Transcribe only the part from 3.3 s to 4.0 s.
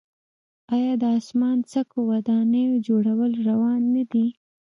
روان